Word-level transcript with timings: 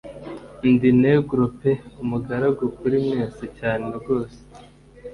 Ndi 0.73 0.89
Negro 1.03 1.43
pe 1.59 1.71
umugaragu 2.03 2.63
kuri 2.77 2.97
mwese 3.05 3.43
cyane 3.57 3.85
rwose 3.97 4.39